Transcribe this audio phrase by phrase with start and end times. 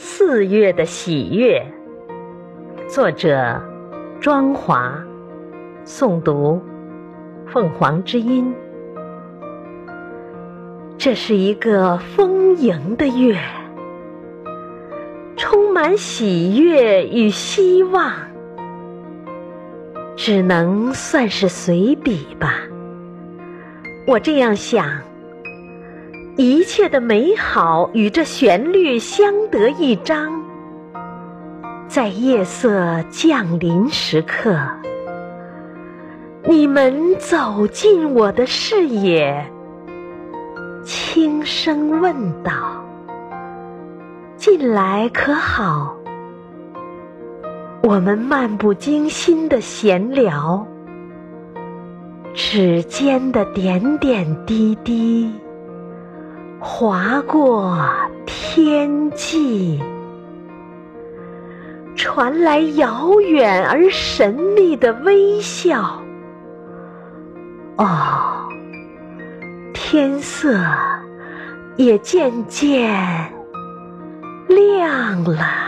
[0.00, 1.60] 四月的喜悦，
[2.88, 3.60] 作者
[4.20, 4.96] 庄华，
[5.84, 6.62] 诵读
[7.48, 8.54] 凤凰之音。
[10.96, 13.36] 这是一个丰盈的月，
[15.36, 18.12] 充满喜悦与希望，
[20.14, 22.60] 只能算是随笔吧。
[24.06, 25.07] 我这样想。
[26.40, 30.40] 一切的美好与这旋律相得益彰，
[31.88, 34.56] 在夜色降临时刻，
[36.44, 39.50] 你们走进我的视野，
[40.84, 42.14] 轻声问
[42.44, 42.52] 道
[44.38, 45.96] ：“近来可好？”
[47.82, 50.64] 我们漫不经心的闲聊，
[52.32, 55.32] 指尖的点点滴滴。
[56.80, 57.76] 划过
[58.24, 59.82] 天际，
[61.96, 66.00] 传来遥远而神秘的微笑。
[67.78, 68.48] 哦，
[69.74, 70.56] 天色
[71.74, 72.88] 也渐渐
[74.46, 75.67] 亮了。